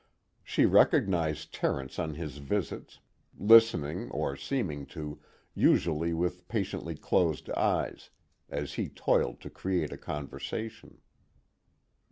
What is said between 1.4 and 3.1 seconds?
Terence on his visits,